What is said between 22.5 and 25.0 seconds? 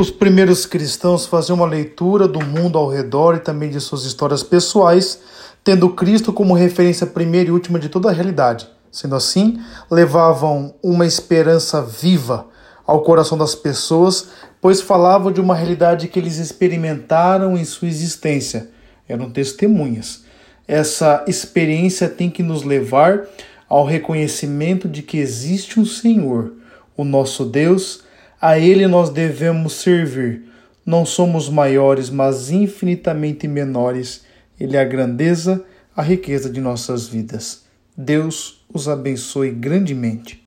levar ao reconhecimento